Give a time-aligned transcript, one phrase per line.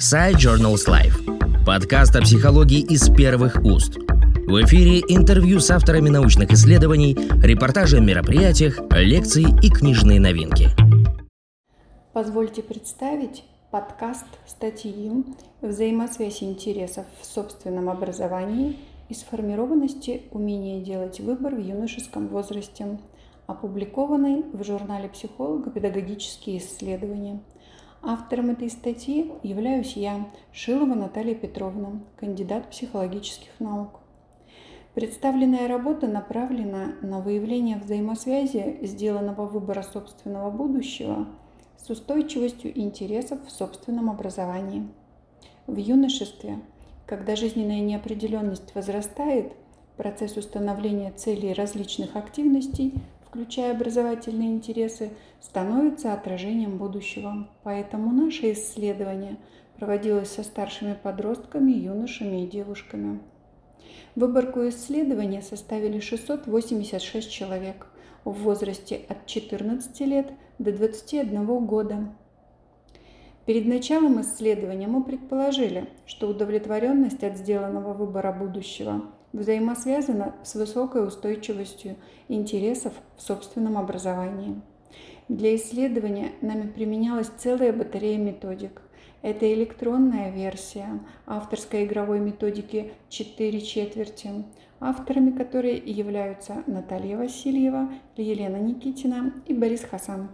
[0.00, 1.66] Side Journals Life.
[1.66, 3.98] Подкаст о психологии из первых уст.
[3.98, 10.70] В эфире интервью с авторами научных исследований, репортажи о мероприятиях, лекции и книжные новинки.
[12.14, 15.12] Позвольте представить подкаст статьи
[15.60, 18.78] «Взаимосвязь интересов в собственном образовании
[19.10, 22.98] и сформированности умения делать выбор в юношеском возрасте»,
[23.46, 25.70] опубликованный в журнале «Психолога.
[25.70, 27.40] Педагогические исследования».
[28.02, 34.00] Автором этой статьи являюсь я, Шилова Наталья Петровна, кандидат психологических наук.
[34.94, 41.26] Представленная работа направлена на выявление взаимосвязи сделанного выбора собственного будущего
[41.76, 44.88] с устойчивостью интересов в собственном образовании.
[45.66, 46.58] В юношестве,
[47.04, 49.52] когда жизненная неопределенность возрастает,
[49.98, 52.94] процесс установления целей различных активностей
[53.30, 57.48] включая образовательные интересы, становится отражением будущего.
[57.62, 59.36] Поэтому наше исследование
[59.78, 63.20] проводилось со старшими подростками, юношами и девушками.
[64.16, 67.86] Выборку исследования составили 686 человек
[68.24, 72.12] в возрасте от 14 лет до 21 года.
[73.46, 81.96] Перед началом исследования мы предположили, что удовлетворенность от сделанного выбора будущего взаимосвязана с высокой устойчивостью
[82.28, 84.60] интересов в собственном образовании.
[85.28, 88.82] Для исследования нами применялась целая батарея методик.
[89.22, 94.30] Это электронная версия авторской игровой методики «4 четверти»,
[94.80, 100.30] авторами которой являются Наталья Васильева, Елена Никитина и Борис Хасан.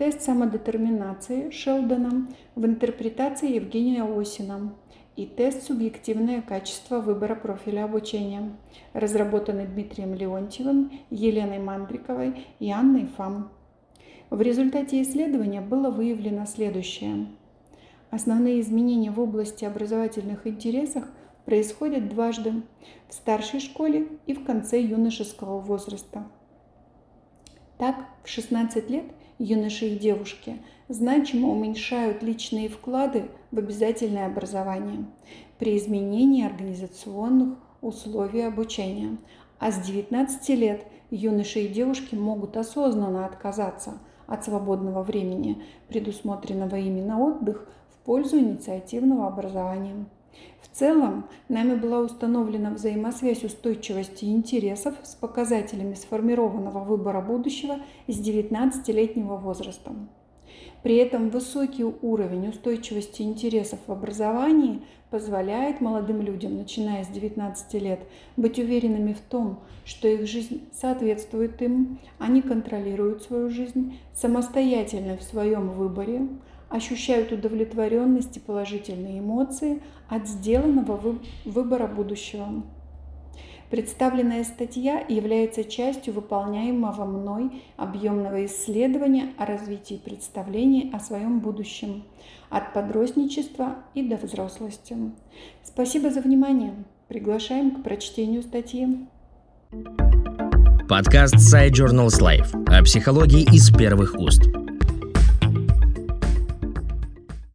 [0.00, 4.72] Тест самодетерминации Шелдона в интерпретации Евгения Осина–
[5.16, 8.50] и тест «Субъективное качество выбора профиля обучения»,
[8.94, 13.50] разработанный Дмитрием Леонтьевым, Еленой Мандриковой и Анной Фам.
[14.30, 17.26] В результате исследования было выявлено следующее.
[18.10, 21.04] Основные изменения в области образовательных интересов
[21.44, 22.62] происходят дважды–
[23.10, 26.24] в старшей школе и в конце юношеского возраста.
[27.76, 29.04] Так, в 16 лет
[29.40, 30.58] юноши и девушки
[30.88, 35.06] значимо уменьшают личные вклады в обязательное образование
[35.58, 39.16] при изменении организационных условий обучения.
[39.58, 47.00] А с 19 лет юноши и девушки могут осознанно отказаться от свободного времени, предусмотренного ими
[47.00, 50.04] на отдых, в пользу инициативного образования.
[50.62, 59.36] В целом, нами была установлена взаимосвязь устойчивости интересов с показателями сформированного выбора будущего с 19-летнего
[59.36, 59.92] возраста.
[60.82, 64.80] При этом высокий уровень устойчивости интересов в образовании
[65.10, 68.00] позволяет молодым людям, начиная с 19 лет,
[68.36, 75.22] быть уверенными в том, что их жизнь соответствует им, они контролируют свою жизнь, самостоятельны в
[75.22, 76.28] своем выборе,
[76.70, 82.62] ощущают удовлетворенность и положительные эмоции от сделанного выбора будущего.
[83.70, 92.02] Представленная статья является частью выполняемого мной объемного исследования о развитии представлений о своем будущем
[92.48, 94.96] от подростничества и до взрослости.
[95.62, 96.74] Спасибо за внимание.
[97.06, 99.06] Приглашаем к прочтению статьи.
[100.88, 104.42] Подкаст Side Journals Life о психологии из первых уст.